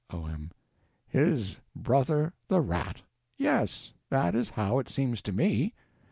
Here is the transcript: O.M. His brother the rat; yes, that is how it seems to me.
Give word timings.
O.M. 0.09 0.49
His 1.07 1.57
brother 1.75 2.33
the 2.47 2.59
rat; 2.59 3.03
yes, 3.37 3.93
that 4.09 4.33
is 4.33 4.49
how 4.49 4.79
it 4.79 4.89
seems 4.89 5.21
to 5.21 5.31
me. 5.31 5.75